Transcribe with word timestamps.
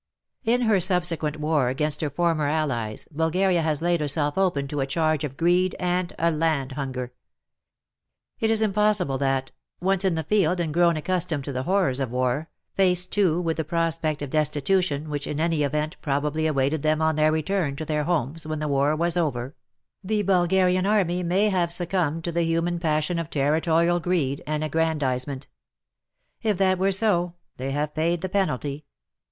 In 0.43 0.61
her 0.61 0.79
subsequent 0.79 1.37
war 1.37 1.69
against 1.69 2.01
her 2.01 2.09
former 2.09 2.47
allies 2.47 3.07
Bulgaria 3.11 3.61
has 3.61 3.83
laid 3.83 4.01
herself 4.01 4.35
open 4.35 4.67
to 4.69 4.79
a 4.79 4.87
charge 4.87 5.23
of 5.23 5.37
greed 5.37 5.75
and 5.79 6.11
land 6.19 6.71
hunger. 6.71 7.13
It 8.39 8.49
is 8.49 8.65
possible 8.73 9.19
that— 9.19 9.51
once 9.79 10.03
in 10.03 10.15
the 10.15 10.23
field 10.23 10.59
and 10.59 10.73
grown 10.73 10.97
accustomed 10.97 11.43
to 11.43 11.51
the 11.53 11.61
horrors 11.69 11.99
of 11.99 12.09
war, 12.09 12.49
faced 12.73 13.11
too 13.11 13.39
with 13.39 13.57
the 13.57 13.63
prospect 13.63 14.23
of 14.23 14.31
destitution 14.31 15.07
which 15.07 15.27
in 15.27 15.39
any 15.39 15.61
event 15.61 15.97
probably 16.01 16.47
awaited 16.47 16.81
them 16.81 16.99
on 16.99 17.15
their 17.15 17.31
return 17.31 17.75
to 17.75 17.85
their 17.85 18.05
homes 18.05 18.47
when 18.47 18.57
the 18.57 18.67
war 18.67 18.95
was 18.95 19.15
over— 19.17 19.55
the 20.03 20.23
Bulgarian 20.23 20.87
army 20.87 21.21
may 21.21 21.49
have 21.49 21.71
succumbed 21.71 22.23
to 22.23 22.31
the 22.31 22.41
human 22.41 22.79
passion 22.79 23.19
of 23.19 23.29
territorial 23.29 23.99
greed 23.99 24.41
and 24.47 24.63
aggrandizement. 24.63 25.45
If 26.41 26.57
that 26.57 26.79
were 26.79 26.91
so, 26.91 27.35
they 27.57 27.69
have 27.69 27.93
paid 27.93 28.21
the 28.21 28.29
penalty. 28.29 28.85